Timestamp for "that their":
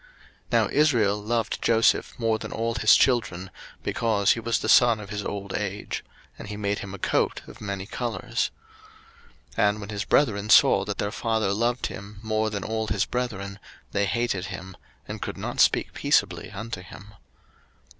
10.85-11.11